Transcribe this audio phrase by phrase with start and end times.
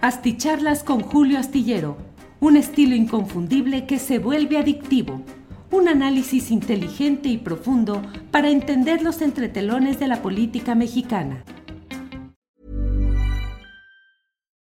[0.00, 1.96] Asticharlas con Julio Astillero,
[2.38, 5.24] un estilo inconfundible que se vuelve adictivo.
[5.72, 8.00] Un análisis inteligente y profundo
[8.30, 11.42] para entender los entretelones de la política mexicana.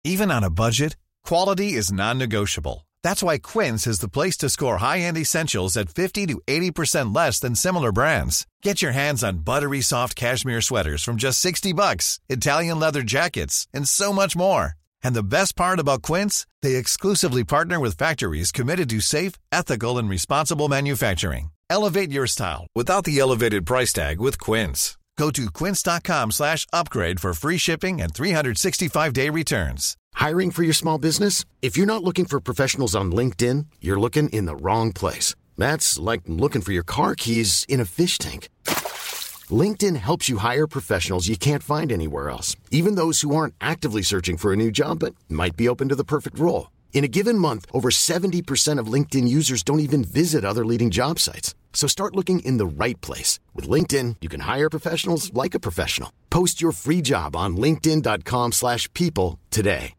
[0.05, 2.85] Even on a budget, quality is non-negotiable.
[3.01, 7.39] That's why Quince is the place to score high-end essentials at 50 to 80% less
[7.39, 8.45] than similar brands.
[8.61, 13.67] Get your hands on buttery soft cashmere sweaters from just 60 bucks, Italian leather jackets,
[13.73, 14.75] and so much more.
[15.03, 19.97] And the best part about Quince, they exclusively partner with factories committed to safe, ethical,
[19.97, 21.51] and responsible manufacturing.
[21.69, 24.97] Elevate your style without the elevated price tag with Quince.
[25.17, 29.95] Go to quince.com slash upgrade for free shipping and 365-day returns.
[30.15, 31.45] Hiring for your small business?
[31.61, 35.35] If you're not looking for professionals on LinkedIn, you're looking in the wrong place.
[35.57, 38.49] That's like looking for your car keys in a fish tank.
[39.51, 44.01] LinkedIn helps you hire professionals you can't find anywhere else, even those who aren't actively
[44.01, 46.71] searching for a new job but might be open to the perfect role.
[46.93, 51.19] In a given month, over 70% of LinkedIn users don't even visit other leading job
[51.19, 51.53] sites.
[51.73, 53.41] So start looking in the right place.
[53.53, 56.13] With LinkedIn, you can hire professionals like a professional.
[56.29, 59.95] Post your free job on linkedin.com slash people today.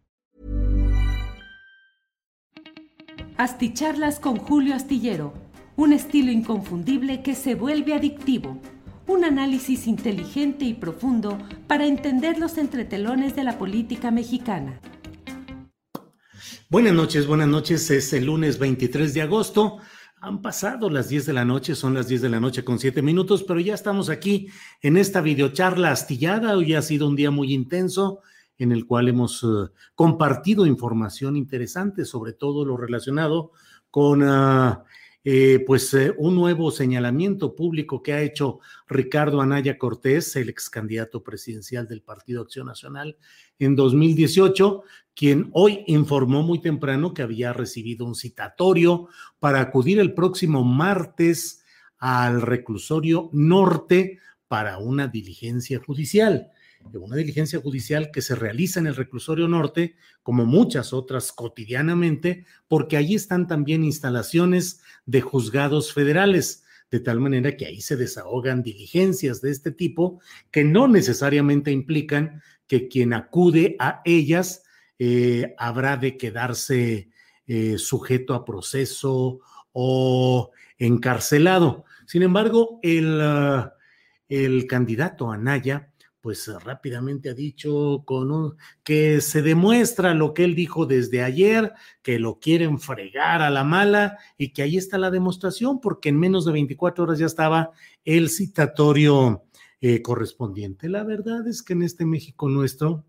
[3.36, 5.32] Asticharlas con Julio Astillero,
[5.76, 8.60] un estilo inconfundible que se vuelve adictivo.
[9.06, 14.80] Un análisis inteligente y profundo para entender los entretelones de la política mexicana.
[16.70, 17.90] Buenas noches, buenas noches.
[17.90, 19.76] Es el lunes 23 de agosto.
[20.22, 23.02] Han pasado las 10 de la noche, son las 10 de la noche con 7
[23.02, 24.48] minutos, pero ya estamos aquí
[24.80, 26.56] en esta videocharla astillada.
[26.56, 28.20] Hoy ha sido un día muy intenso
[28.56, 33.52] en el cual hemos uh, compartido información interesante, sobre todo lo relacionado
[33.90, 34.78] con uh,
[35.26, 40.68] eh, pues eh, un nuevo señalamiento público que ha hecho Ricardo Anaya Cortés, el ex
[40.68, 43.16] candidato presidencial del Partido Acción Nacional
[43.58, 44.82] en 2018,
[45.14, 49.08] quien hoy informó muy temprano que había recibido un citatorio
[49.40, 51.64] para acudir el próximo martes
[51.96, 56.50] al reclusorio norte para una diligencia judicial
[56.92, 62.96] una diligencia judicial que se realiza en el reclusorio norte, como muchas otras cotidianamente, porque
[62.96, 69.40] allí están también instalaciones de juzgados federales, de tal manera que ahí se desahogan diligencias
[69.40, 74.62] de este tipo que no necesariamente implican que quien acude a ellas
[74.98, 77.10] eh, habrá de quedarse
[77.46, 79.40] eh, sujeto a proceso
[79.72, 81.84] o encarcelado.
[82.06, 83.70] Sin embargo, el, uh,
[84.28, 85.90] el candidato Anaya
[86.24, 91.74] pues eh, rápidamente ha dicho con que se demuestra lo que él dijo desde ayer,
[92.00, 96.18] que lo quieren fregar a la mala y que ahí está la demostración, porque en
[96.18, 97.72] menos de 24 horas ya estaba
[98.06, 99.44] el citatorio
[99.82, 100.88] eh, correspondiente.
[100.88, 103.04] La verdad es que en este México nuestro,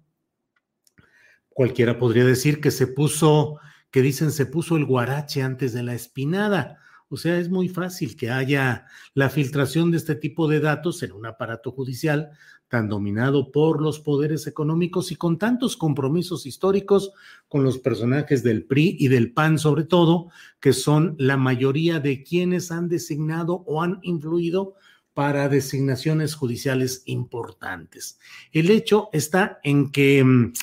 [1.47, 3.59] cualquiera podría decir que se puso,
[3.91, 6.79] que dicen se puso el guarache antes de la espinada.
[7.09, 11.11] O sea, es muy fácil que haya la filtración de este tipo de datos en
[11.11, 12.31] un aparato judicial
[12.67, 17.11] tan dominado por los poderes económicos y con tantos compromisos históricos
[17.47, 20.29] con los personajes del PRI y del PAN sobre todo,
[20.59, 24.73] que son la mayoría de quienes han designado o han influido
[25.13, 28.19] para designaciones judiciales importantes.
[28.51, 30.53] El hecho está en que mm,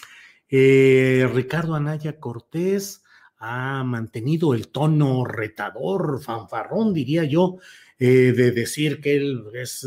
[0.51, 3.02] eh, Ricardo Anaya Cortés
[3.45, 7.57] ha mantenido el tono retador, fanfarrón, diría yo,
[7.99, 9.85] eh, de decir que él es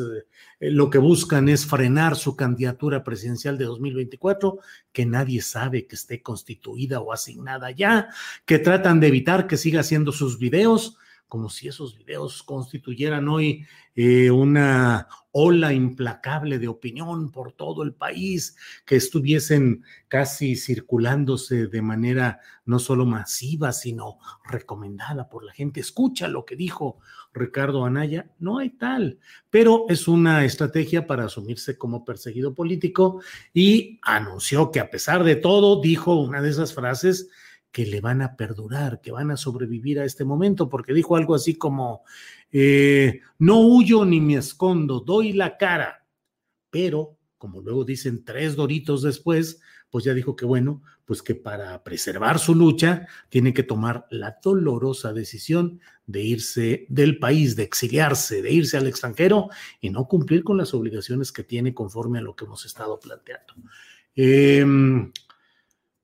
[0.59, 4.59] eh, lo que buscan es frenar su candidatura presidencial de 2024,
[4.91, 8.09] que nadie sabe que esté constituida o asignada ya,
[8.45, 10.97] que tratan de evitar que siga haciendo sus videos,
[11.27, 13.65] como si esos videos constituyeran hoy
[13.95, 18.55] eh, una ola implacable de opinión por todo el país,
[18.85, 25.81] que estuviesen casi circulándose de manera no solo masiva, sino recomendada por la gente.
[25.81, 26.99] Escucha lo que dijo
[27.33, 29.19] Ricardo Anaya, no hay tal,
[29.49, 33.21] pero es una estrategia para asumirse como perseguido político
[33.53, 37.29] y anunció que a pesar de todo, dijo una de esas frases
[37.75, 41.35] que le van a perdurar, que van a sobrevivir a este momento, porque dijo algo
[41.35, 42.03] así como,
[42.49, 46.05] eh, no huyo ni me escondo, doy la cara,
[46.69, 51.83] pero como luego dicen tres doritos después, pues ya dijo que bueno, pues que para
[51.83, 58.41] preservar su lucha tiene que tomar la dolorosa decisión de irse del país, de exiliarse,
[58.41, 59.49] de irse al extranjero
[59.81, 63.53] y no cumplir con las obligaciones que tiene conforme a lo que hemos estado planteando.
[64.15, 65.11] Em,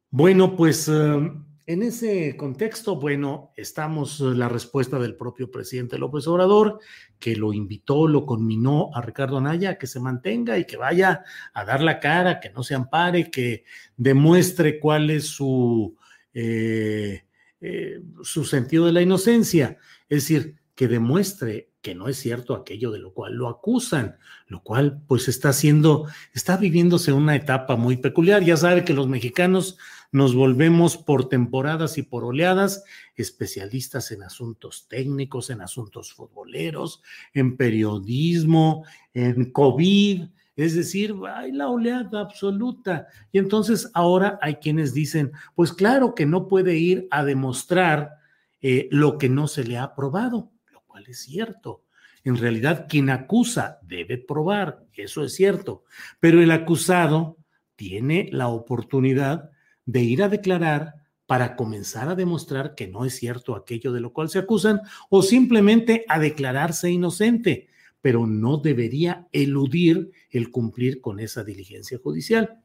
[0.10, 6.28] bueno, pues em, En ese contexto, bueno, estamos eh, la respuesta del propio presidente López
[6.28, 6.80] Obrador,
[7.18, 11.24] que lo invitó, lo conminó a Ricardo Anaya a que se mantenga y que vaya
[11.54, 13.64] a dar la cara, que no se ampare, que
[13.96, 15.96] demuestre cuál es su,
[16.34, 17.24] eh,
[17.62, 19.78] eh, su sentido de la inocencia.
[20.10, 24.62] Es decir, que demuestre que no es cierto aquello de lo cual lo acusan, lo
[24.62, 28.44] cual pues está haciendo, está viviéndose una etapa muy peculiar.
[28.44, 29.78] Ya sabe que los mexicanos
[30.12, 32.84] nos volvemos por temporadas y por oleadas
[33.16, 37.02] especialistas en asuntos técnicos, en asuntos futboleros,
[37.34, 40.24] en periodismo, en COVID,
[40.56, 43.08] es decir, hay la oleada absoluta.
[43.32, 48.18] Y entonces ahora hay quienes dicen, pues claro que no puede ir a demostrar
[48.62, 51.84] eh, lo que no se le ha probado, lo cual es cierto.
[52.24, 55.84] En realidad, quien acusa debe probar, eso es cierto,
[56.20, 57.38] pero el acusado
[57.76, 59.50] tiene la oportunidad
[59.92, 60.96] de ir a declarar
[61.26, 65.22] para comenzar a demostrar que no es cierto aquello de lo cual se acusan o
[65.22, 67.68] simplemente a declararse inocente,
[68.02, 72.62] pero no debería eludir el cumplir con esa diligencia judicial.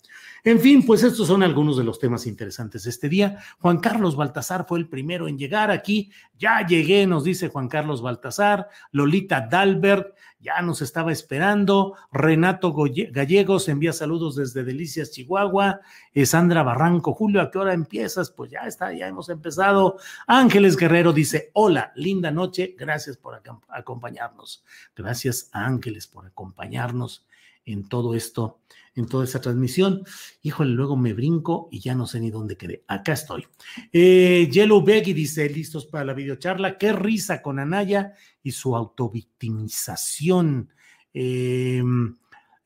[0.46, 3.40] En fin, pues estos son algunos de los temas interesantes de este día.
[3.58, 6.12] Juan Carlos Baltasar fue el primero en llegar aquí.
[6.38, 8.68] Ya llegué, nos dice Juan Carlos Baltasar.
[8.92, 11.96] Lolita Dalbert ya nos estaba esperando.
[12.12, 15.80] Renato Gallegos envía saludos desde Delicias, Chihuahua.
[16.14, 18.30] Eh, Sandra Barranco, Julio, ¿a qué hora empiezas?
[18.30, 19.98] Pues ya está, ya hemos empezado.
[20.28, 24.62] Ángeles Guerrero dice, hola, linda noche, gracias por acompañarnos.
[24.94, 27.26] Gracias Ángeles por acompañarnos
[27.66, 28.60] en todo esto
[28.96, 30.04] en toda esa transmisión.
[30.42, 32.82] Híjole, luego me brinco y ya no sé ni dónde quedé.
[32.88, 33.46] Acá estoy.
[33.92, 36.78] Eh, Yellow Beggy dice, listos para la videocharla.
[36.78, 40.70] Qué risa con Anaya y su autovictimización.
[41.12, 42.16] Em,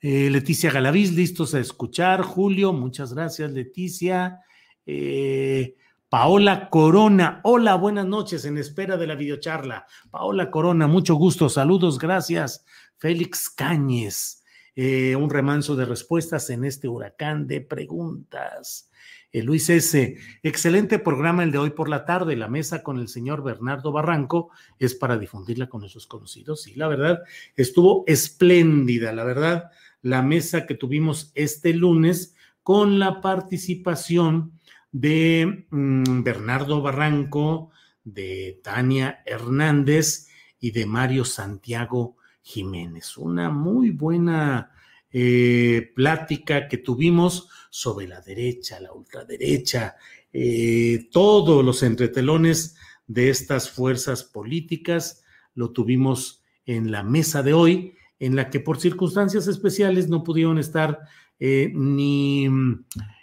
[0.01, 2.23] eh, Leticia Galaviz, listos a escuchar.
[2.23, 4.41] Julio, muchas gracias, Leticia.
[4.87, 5.75] Eh,
[6.09, 9.87] Paola Corona, hola, buenas noches, en espera de la videocharla.
[10.11, 12.65] Paola Corona, mucho gusto, saludos, gracias.
[12.99, 14.40] Félix Cáñez,
[14.77, 18.91] eh, un remanso de respuestas en este huracán de preguntas.
[19.33, 22.37] Eh, Luis S., excelente programa el de hoy por la tarde.
[22.37, 26.67] La mesa con el señor Bernardo Barranco es para difundirla con nuestros conocidos.
[26.67, 27.21] Y la verdad,
[27.57, 29.71] estuvo espléndida, la verdad,
[30.03, 34.59] la mesa que tuvimos este lunes con la participación
[34.93, 37.71] de mm, Bernardo Barranco,
[38.03, 40.29] de Tania Hernández
[40.59, 43.17] y de Mario Santiago Jiménez.
[43.17, 44.71] Una muy buena
[45.13, 49.97] eh, plática que tuvimos sobre la derecha, la ultraderecha,
[50.33, 52.77] eh, todos los entretelones
[53.09, 58.79] de estas fuerzas políticas lo tuvimos en la mesa de hoy, en la que por
[58.79, 61.01] circunstancias especiales no pudieron estar
[61.41, 62.49] eh, ni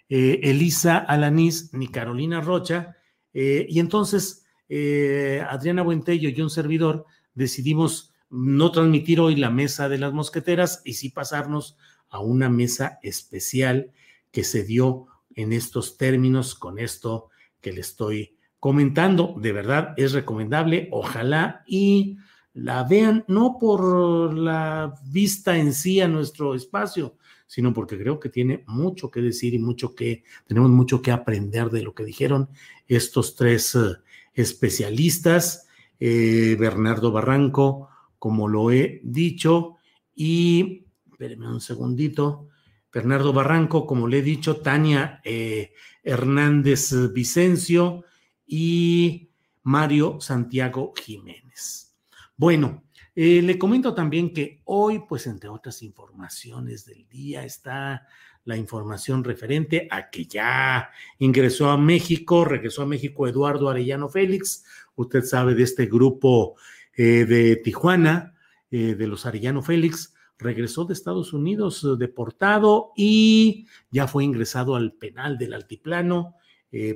[0.10, 2.98] Elisa Alanís ni Carolina Rocha,
[3.34, 7.06] y entonces Adriana Buentello y un servidor
[7.36, 11.78] decidimos no transmitir hoy la mesa de las mosqueteras y sí pasarnos
[12.10, 13.92] a una mesa especial
[14.32, 17.30] que se dio en estos términos con esto
[17.62, 19.36] que le estoy comentando.
[19.38, 22.18] De verdad es recomendable, ojalá y
[22.54, 28.30] la vean no por la vista en sí a nuestro espacio, sino porque creo que
[28.30, 32.50] tiene mucho que decir y mucho que tenemos mucho que aprender de lo que dijeron
[32.88, 33.98] estos tres eh,
[34.34, 35.68] especialistas,
[36.00, 39.76] eh, Bernardo Barranco, como lo he dicho,
[40.16, 42.48] y, espérenme un segundito,
[42.92, 45.74] Bernardo Barranco, como le he dicho, Tania eh,
[46.04, 48.04] Hernández Vicencio
[48.46, 49.30] y
[49.64, 51.96] Mario Santiago Jiménez.
[52.36, 52.84] Bueno,
[53.16, 58.08] eh, le comento también que hoy, pues entre otras informaciones del día, está
[58.46, 64.64] la información referente a que ya ingresó a México, regresó a México Eduardo Arellano Félix.
[64.96, 66.56] Usted sabe de este grupo
[67.00, 68.34] eh, de Tijuana,
[68.72, 74.76] eh, de los Arellano Félix, regresó de Estados Unidos eh, deportado y ya fue ingresado
[74.76, 76.34] al penal del Altiplano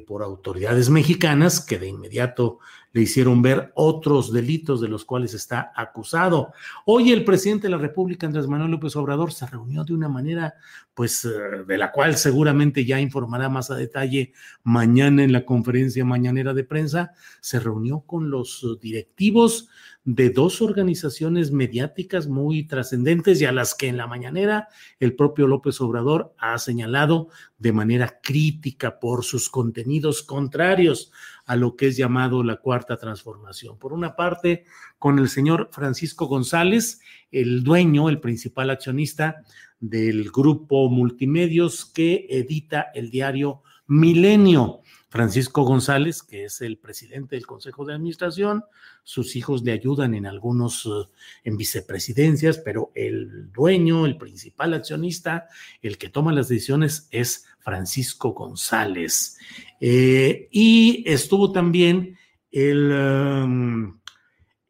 [0.06, 2.60] por autoridades mexicanas que de inmediato
[2.92, 6.52] le hicieron ver otros delitos de los cuales está acusado.
[6.86, 10.56] Hoy el presidente de la República, Andrés Manuel López Obrador, se reunió de una manera,
[10.94, 11.26] pues,
[11.66, 16.66] de la cual seguramente ya informará más a detalle mañana en la conferencia mañanera de
[16.66, 19.70] prensa, se reunió con los directivos
[20.04, 24.68] de dos organizaciones mediáticas muy trascendentes y a las que en la mañanera
[25.00, 27.30] el propio López Obrador ha señalado
[27.60, 31.12] de manera crítica por sus contenidos contrarios
[31.46, 33.78] a lo que es llamado la cuarta transformación.
[33.78, 34.66] Por una parte,
[34.98, 37.00] con el señor Francisco González,
[37.32, 39.44] el dueño, el principal accionista
[39.80, 47.46] del grupo Multimedios que edita el diario Milenio Francisco González, que es el presidente del
[47.46, 48.64] Consejo de Administración,
[49.04, 51.10] sus hijos le ayudan en algunos, eh,
[51.44, 55.50] en vicepresidencias, pero el dueño, el principal accionista,
[55.82, 59.38] el que toma las decisiones es Francisco González.
[59.82, 62.18] Eh, y estuvo también
[62.50, 64.00] el, um,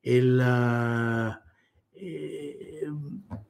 [0.02, 1.44] el ah,
[1.94, 2.41] eh,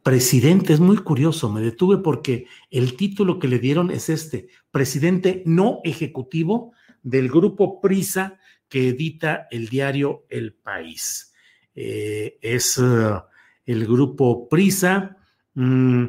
[0.03, 5.43] presidente, es muy curioso, me detuve porque el título que le dieron es este, presidente
[5.45, 11.33] no ejecutivo del grupo Prisa que edita el diario El País.
[11.75, 13.21] Eh, es uh,
[13.65, 15.17] el grupo Prisa.
[15.53, 16.05] Mm,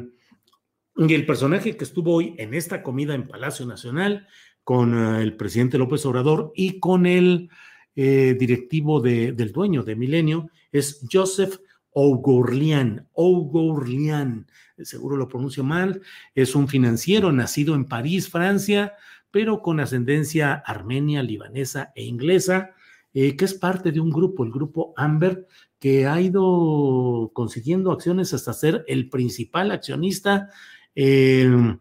[0.95, 4.27] y el personaje que estuvo hoy en esta comida en Palacio Nacional
[4.63, 7.49] con uh, el presidente López Obrador y con el
[7.95, 11.57] eh, directivo del dueño de Milenio es Joseph
[11.93, 13.07] Ogourlian.
[13.13, 14.47] Ogourlian,
[14.79, 16.01] seguro lo pronuncio mal,
[16.35, 18.93] es un financiero nacido en París, Francia,
[19.31, 22.71] pero con ascendencia armenia, libanesa e inglesa,
[23.13, 25.47] eh, que es parte de un grupo, el grupo Amber,
[25.79, 30.49] que ha ido consiguiendo acciones hasta ser el principal accionista
[30.95, 31.77] eh,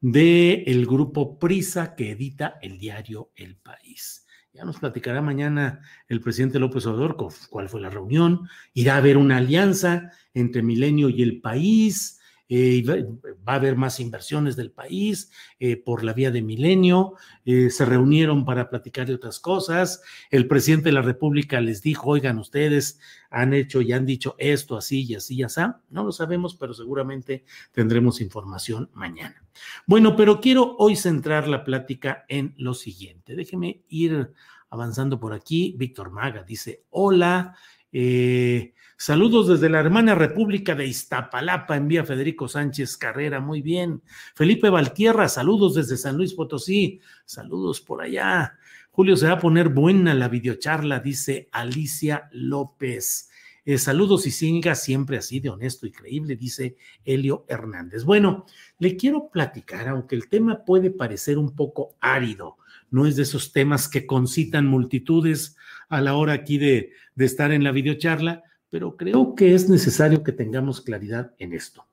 [0.00, 4.21] del grupo Prisa que edita el diario El País.
[4.54, 7.16] Ya nos platicará mañana el presidente López Obrador
[7.48, 8.48] cuál fue la reunión.
[8.74, 12.20] Irá a haber una alianza entre Milenio y el país.
[12.54, 17.14] Eh, va a haber más inversiones del país eh, por la vía de Milenio.
[17.46, 20.02] Eh, se reunieron para platicar de otras cosas.
[20.30, 24.76] El presidente de la República les dijo, oigan, ustedes han hecho y han dicho esto,
[24.76, 25.62] así y así y así.
[25.88, 29.42] No lo sabemos, pero seguramente tendremos información mañana.
[29.86, 33.34] Bueno, pero quiero hoy centrar la plática en lo siguiente.
[33.34, 34.30] Déjeme ir
[34.68, 35.74] avanzando por aquí.
[35.78, 37.56] Víctor Maga dice, hola.
[37.92, 44.02] Eh, saludos desde la hermana República de Iztapalapa, envía Federico Sánchez Carrera, muy bien.
[44.34, 48.58] Felipe Valtierra, saludos desde San Luis Potosí, saludos por allá.
[48.90, 53.30] Julio, se va a poner buena la videocharla, dice Alicia López.
[53.64, 58.04] Eh, saludos y siga siempre así de honesto y creíble, dice Helio Hernández.
[58.04, 58.44] Bueno,
[58.78, 62.56] le quiero platicar, aunque el tema puede parecer un poco árido,
[62.90, 65.56] no es de esos temas que concitan multitudes
[65.92, 70.22] a la hora aquí de, de estar en la videocharla, pero creo que es necesario
[70.22, 71.86] que tengamos claridad en esto.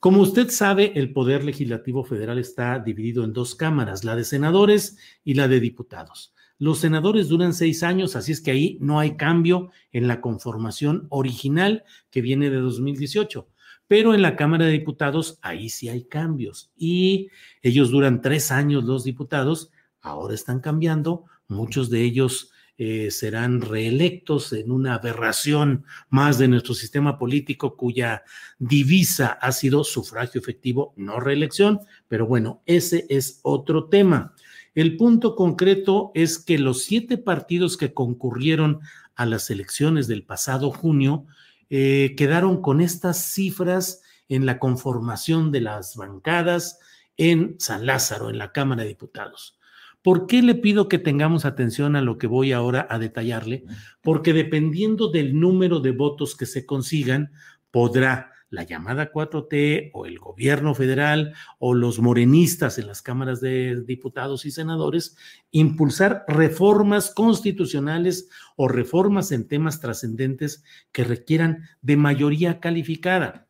[0.00, 4.98] Como usted sabe, el Poder Legislativo Federal está dividido en dos cámaras, la de senadores
[5.24, 6.34] y la de diputados.
[6.58, 11.06] Los senadores duran seis años, así es que ahí no hay cambio en la conformación
[11.08, 13.48] original que viene de 2018.
[13.86, 16.70] Pero en la Cámara de Diputados, ahí sí hay cambios.
[16.76, 17.30] Y
[17.62, 19.70] ellos duran tres años los diputados,
[20.02, 26.74] ahora están cambiando, muchos de ellos eh, serán reelectos en una aberración más de nuestro
[26.74, 28.22] sistema político cuya
[28.60, 34.32] divisa ha sido sufragio efectivo, no reelección, pero bueno, ese es otro tema.
[34.76, 38.78] El punto concreto es que los siete partidos que concurrieron
[39.16, 41.26] a las elecciones del pasado junio
[41.70, 46.78] eh, quedaron con estas cifras en la conformación de las bancadas
[47.16, 49.57] en San Lázaro, en la Cámara de Diputados.
[50.02, 53.64] ¿Por qué le pido que tengamos atención a lo que voy ahora a detallarle?
[54.00, 57.32] Porque dependiendo del número de votos que se consigan,
[57.70, 63.82] podrá la llamada 4T o el gobierno federal o los morenistas en las cámaras de
[63.84, 65.16] diputados y senadores
[65.50, 73.48] impulsar reformas constitucionales o reformas en temas trascendentes que requieran de mayoría calificada.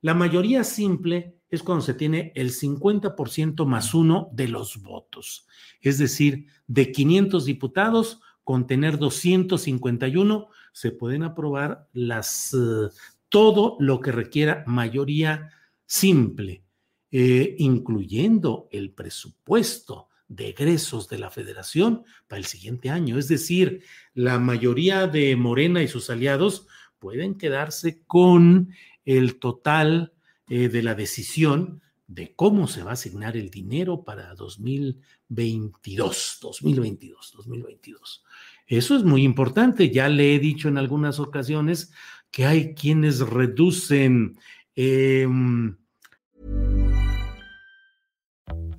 [0.00, 5.46] La mayoría simple es cuando se tiene el 50% más uno de los votos.
[5.80, 12.90] Es decir, de 500 diputados, con tener 251, se pueden aprobar las uh,
[13.28, 15.50] todo lo que requiera mayoría
[15.86, 16.62] simple,
[17.10, 23.18] eh, incluyendo el presupuesto de egresos de la federación para el siguiente año.
[23.18, 23.82] Es decir,
[24.14, 26.68] la mayoría de Morena y sus aliados
[27.00, 28.70] pueden quedarse con
[29.04, 30.12] el total
[30.50, 37.32] eh, de la decisión de cómo se va a asignar el dinero para 2022, 2022,
[37.36, 38.24] 2022.
[38.66, 39.90] Eso es muy importante.
[39.90, 41.92] Ya le he dicho en algunas ocasiones
[42.32, 44.36] que hay quienes reducen.
[44.74, 45.26] Eh,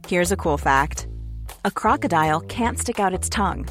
[0.07, 1.07] Here's a cool fact:
[1.63, 3.65] a crocodile can't stick out its tongue.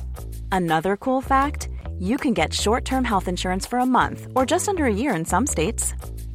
[0.51, 4.87] Another cool fact: you can get short-term health insurance for a month or just under
[4.87, 5.93] a year in some states.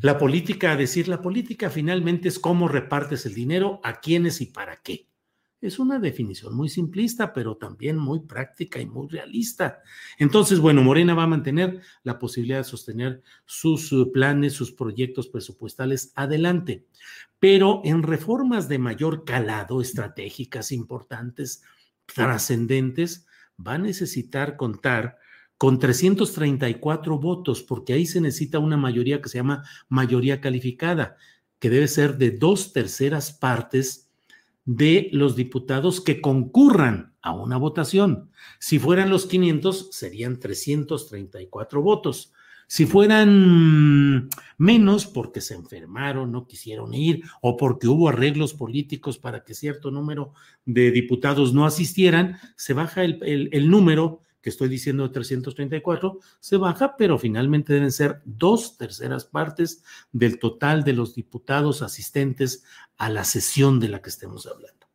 [0.00, 4.46] La política, a decir la política finalmente es cómo repartes el dinero, a quiénes y
[4.46, 5.10] para qué.
[5.60, 9.80] Es una definición muy simplista, pero también muy práctica y muy realista.
[10.18, 15.28] Entonces, bueno, Morena va a mantener la posibilidad de sostener sus uh, planes, sus proyectos
[15.28, 16.86] presupuestales adelante,
[17.38, 21.62] pero en reformas de mayor calado, estratégicas, importantes,
[22.06, 23.26] trascendentes,
[23.58, 25.18] va a necesitar contar
[25.60, 31.18] con 334 votos, porque ahí se necesita una mayoría que se llama mayoría calificada,
[31.58, 34.08] que debe ser de dos terceras partes
[34.64, 38.30] de los diputados que concurran a una votación.
[38.58, 42.32] Si fueran los 500, serían 334 votos.
[42.66, 49.44] Si fueran menos porque se enfermaron, no quisieron ir o porque hubo arreglos políticos para
[49.44, 50.32] que cierto número
[50.64, 56.56] de diputados no asistieran, se baja el, el número que estoy diciendo de 334, se
[56.56, 59.82] baja, pero finalmente deben ser dos terceras partes
[60.12, 62.64] del total de los diputados asistentes
[62.96, 64.86] a la sesión de la que estemos hablando.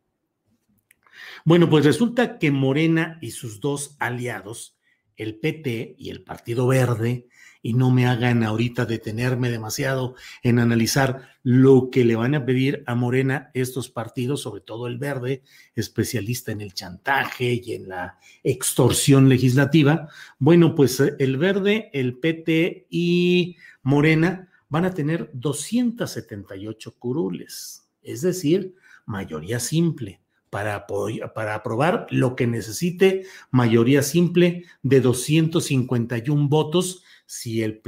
[1.44, 4.76] Bueno, pues resulta que Morena y sus dos aliados,
[5.16, 7.28] el PT y el Partido Verde,
[7.66, 12.84] y no me hagan ahorita detenerme demasiado en analizar lo que le van a pedir
[12.86, 15.42] a Morena estos partidos, sobre todo el verde,
[15.74, 20.08] especialista en el chantaje y en la extorsión legislativa.
[20.38, 28.20] Bueno, pues eh, el verde, el PT y Morena van a tener 278 curules, es
[28.20, 30.20] decir, mayoría simple.
[30.56, 30.86] Para,
[31.34, 37.82] para, aprobar lo que necesite mayoría simple de 251 votos si el,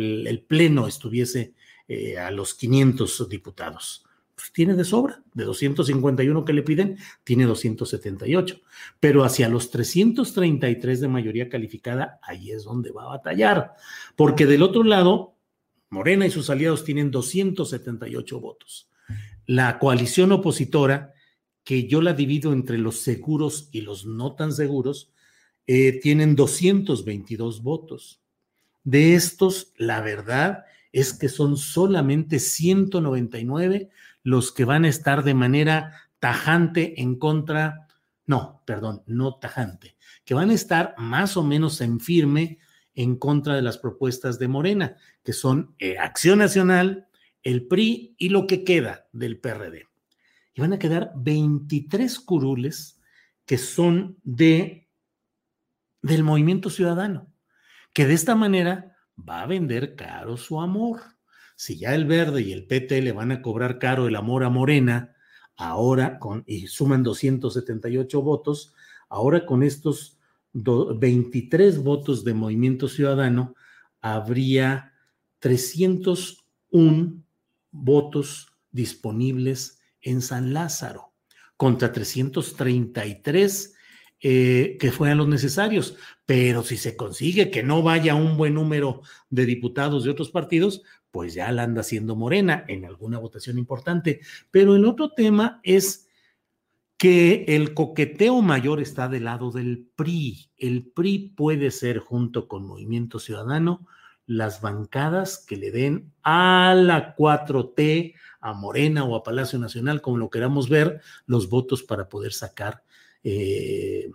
[0.47, 1.55] Pleno estuviese
[1.89, 4.05] eh, a los 500 diputados.
[4.35, 8.61] Pues tiene de sobra, de 251 que le piden, tiene 278.
[9.01, 13.73] Pero hacia los 333 de mayoría calificada, ahí es donde va a batallar.
[14.15, 15.39] Porque del otro lado,
[15.89, 18.91] Morena y sus aliados tienen 278 votos.
[19.47, 21.15] La coalición opositora,
[21.69, 25.13] que yo la divido entre los seguros y los no tan seguros,
[25.67, 28.23] eh, tienen 222 votos.
[28.85, 33.91] De estos, la verdad es que son solamente 199
[34.23, 37.87] los que van a estar de manera tajante en contra,
[38.25, 42.61] no, perdón, no tajante, que van a estar más o menos en firme
[42.95, 47.09] en contra de las propuestas de Morena, que son eh, Acción Nacional,
[47.43, 49.88] el PRI y lo que queda del PRD.
[50.59, 53.01] Y van a quedar 23 curules
[53.47, 54.89] que son de
[56.03, 57.33] del movimiento ciudadano
[57.93, 61.01] que de esta manera va a vender caro su amor.
[61.55, 64.51] Si ya el verde y el PT le van a cobrar caro el amor a
[64.51, 65.15] Morena,
[65.55, 68.75] ahora con, y suman 278 votos,
[69.09, 70.19] ahora con estos
[70.53, 73.55] 23 votos de Movimiento Ciudadano,
[74.01, 74.93] habría
[75.39, 77.23] 301
[77.71, 81.15] votos disponibles en San Lázaro
[81.57, 83.75] contra 333
[84.21, 85.97] eh, que fueran los necesarios.
[86.27, 90.83] Pero si se consigue que no vaya un buen número de diputados de otros partidos,
[91.11, 94.21] pues ya la anda haciendo Morena en alguna votación importante.
[94.51, 96.09] Pero el otro tema es
[96.97, 100.51] que el coqueteo mayor está del lado del PRI.
[100.57, 103.87] El PRI puede ser, junto con Movimiento Ciudadano,
[104.29, 110.19] las bancadas que le den a la 4T, a Morena o a Palacio Nacional, como
[110.19, 112.85] lo queramos ver, los votos para poder sacar
[113.25, 114.11] eh,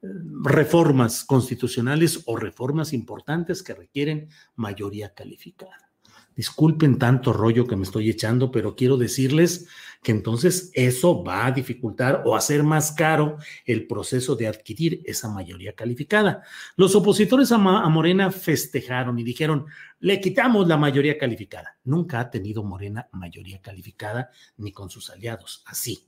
[0.00, 5.87] reformas constitucionales o reformas importantes que requieren mayoría calificada.
[6.38, 9.66] Disculpen tanto rollo que me estoy echando, pero quiero decirles
[10.04, 15.28] que entonces eso va a dificultar o hacer más caro el proceso de adquirir esa
[15.28, 16.44] mayoría calificada.
[16.76, 19.66] Los opositores a, Morena festejaron y dijeron,
[19.98, 21.76] le quitamos la mayoría calificada.
[21.82, 26.07] Nunca ha tenido Morena mayoría calificada ni con sus aliados, así.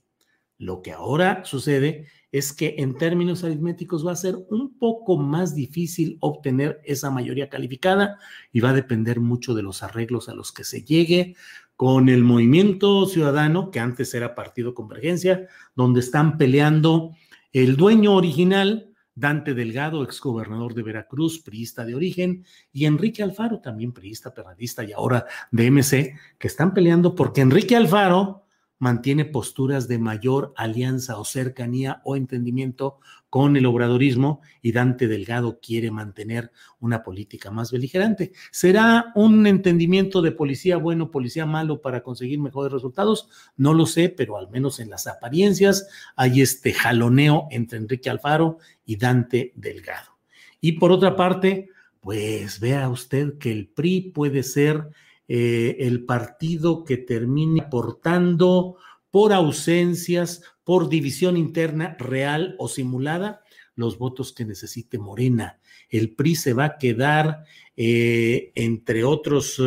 [0.61, 5.55] Lo que ahora sucede es que en términos aritméticos va a ser un poco más
[5.55, 8.19] difícil obtener esa mayoría calificada
[8.53, 11.35] y va a depender mucho de los arreglos a los que se llegue
[11.75, 17.15] con el movimiento ciudadano, que antes era Partido Convergencia, donde están peleando
[17.53, 23.93] el dueño original, Dante Delgado, exgobernador de Veracruz, priista de origen, y Enrique Alfaro, también
[23.93, 28.45] priista, perradista y ahora de MC, que están peleando porque Enrique Alfaro
[28.81, 32.97] mantiene posturas de mayor alianza o cercanía o entendimiento
[33.29, 38.31] con el obradorismo y Dante Delgado quiere mantener una política más beligerante.
[38.49, 43.29] ¿Será un entendimiento de policía bueno, policía malo para conseguir mejores resultados?
[43.55, 48.57] No lo sé, pero al menos en las apariencias hay este jaloneo entre Enrique Alfaro
[48.83, 50.17] y Dante Delgado.
[50.59, 54.89] Y por otra parte, pues vea usted que el PRI puede ser
[55.27, 58.77] eh, el partido que termine portando
[59.09, 63.41] por ausencias, por división interna real o simulada,
[63.75, 65.59] los votos que necesite Morena.
[65.89, 67.43] El PRI se va a quedar,
[67.75, 69.61] eh, entre otros,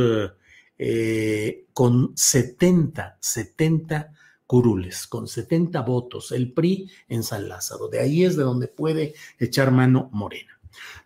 [0.79, 4.13] eh, con 70, 70
[4.47, 7.89] curules, con 70 votos, el PRI en San Lázaro.
[7.89, 10.54] De ahí es de donde puede echar mano Morena.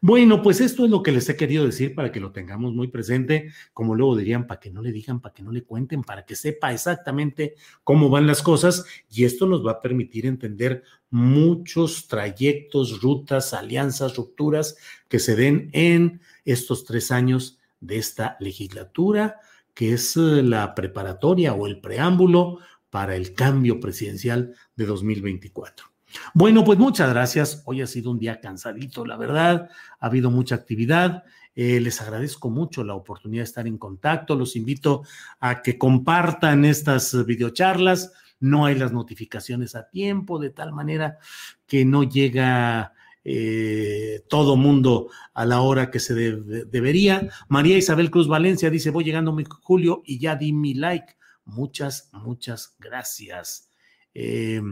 [0.01, 2.89] Bueno, pues esto es lo que les he querido decir para que lo tengamos muy
[2.89, 6.25] presente, como luego dirían, para que no le digan, para que no le cuenten, para
[6.25, 7.55] que sepa exactamente
[7.85, 14.17] cómo van las cosas y esto nos va a permitir entender muchos trayectos, rutas, alianzas,
[14.17, 14.77] rupturas
[15.09, 19.41] que se den en estos tres años de esta legislatura,
[19.75, 22.59] que es eh, la preparatoria o el preámbulo
[22.91, 25.98] para el cambio presidencial de 2024.
[26.35, 27.63] Bueno, pues muchas gracias.
[27.67, 29.69] Hoy ha sido un día cansadito, la verdad.
[30.01, 31.25] Ha habido mucha actividad.
[31.55, 34.35] Eh, les agradezco mucho la oportunidad de estar en contacto.
[34.37, 35.03] Los invito
[35.41, 38.13] a que compartan estas videocharlas.
[38.41, 41.19] No hay las notificaciones a tiempo, de tal manera
[41.67, 42.93] que no llega
[43.25, 47.29] eh, todo mundo a la hora que se debería.
[47.49, 51.17] María Isabel Cruz Valencia dice, voy llegando mi Julio y ya di mi like.
[51.45, 53.71] Muchas, muchas gracias.
[54.15, 54.63] Eh,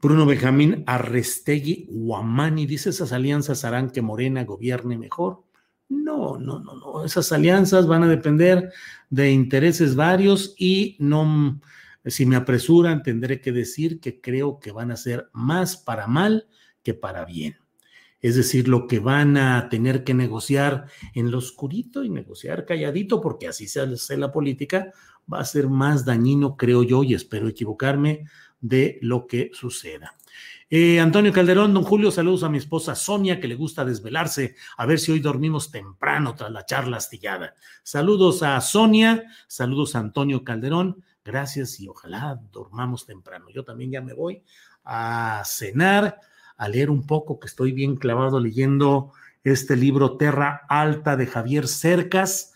[0.00, 5.42] Bruno Benjamín Arrestegui Guamani dice, esas alianzas harán que Morena gobierne mejor.
[5.88, 7.04] No, no, no, no.
[7.04, 8.72] Esas alianzas van a depender
[9.10, 11.60] de intereses varios y no,
[12.04, 16.46] si me apresuran, tendré que decir que creo que van a ser más para mal
[16.82, 17.56] que para bien.
[18.20, 23.20] Es decir, lo que van a tener que negociar en lo oscurito y negociar calladito,
[23.20, 24.92] porque así se hace la política,
[25.32, 28.24] va a ser más dañino, creo yo, y espero equivocarme,
[28.60, 30.16] de lo que suceda.
[30.70, 34.84] Eh, Antonio Calderón, don Julio, saludos a mi esposa Sonia, que le gusta desvelarse, a
[34.84, 37.54] ver si hoy dormimos temprano tras la charla astillada.
[37.82, 43.46] Saludos a Sonia, saludos a Antonio Calderón, gracias y ojalá dormamos temprano.
[43.48, 44.42] Yo también ya me voy
[44.84, 46.20] a cenar,
[46.58, 49.12] a leer un poco, que estoy bien clavado leyendo
[49.44, 52.52] este libro Terra Alta de Javier Cercas,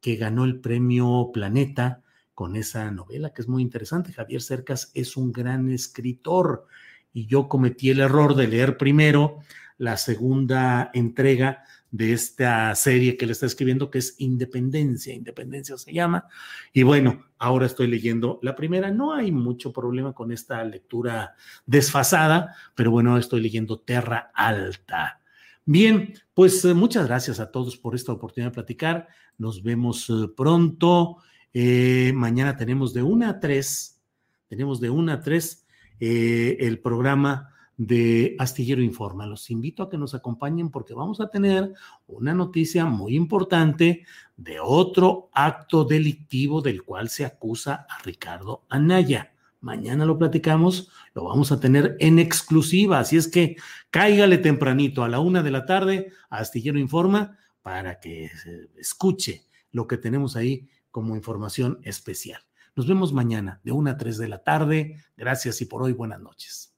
[0.00, 2.04] que ganó el premio Planeta
[2.36, 4.12] con esa novela que es muy interesante.
[4.12, 6.66] Javier Cercas es un gran escritor
[7.14, 9.38] y yo cometí el error de leer primero
[9.78, 15.14] la segunda entrega de esta serie que le está escribiendo, que es Independencia.
[15.14, 16.26] Independencia se llama.
[16.74, 18.90] Y bueno, ahora estoy leyendo la primera.
[18.90, 25.22] No hay mucho problema con esta lectura desfasada, pero bueno, estoy leyendo Terra Alta.
[25.64, 29.08] Bien, pues eh, muchas gracias a todos por esta oportunidad de platicar.
[29.38, 31.16] Nos vemos eh, pronto.
[31.54, 34.00] Eh, mañana tenemos de una a tres,
[34.48, 35.66] tenemos de una a tres
[36.00, 39.26] eh, el programa de Astillero Informa.
[39.26, 41.72] Los invito a que nos acompañen porque vamos a tener
[42.06, 44.04] una noticia muy importante
[44.36, 49.32] de otro acto delictivo del cual se acusa a Ricardo Anaya.
[49.60, 53.56] Mañana lo platicamos, lo vamos a tener en exclusiva, así es que
[53.90, 58.30] cáigale tempranito a la una de la tarde a Astillero Informa para que
[58.78, 62.40] escuche lo que tenemos ahí como información especial.
[62.74, 64.96] Nos vemos mañana de 1 a 3 de la tarde.
[65.14, 66.74] Gracias y por hoy buenas noches.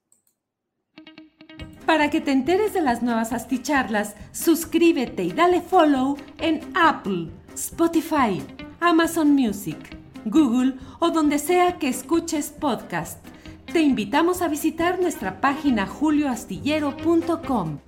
[1.86, 8.42] Para que te enteres de las nuevas asticharlas, suscríbete y dale follow en Apple, Spotify,
[8.80, 9.78] Amazon Music,
[10.24, 13.24] Google o donde sea que escuches podcast.
[13.72, 17.87] Te invitamos a visitar nuestra página julioastillero.com.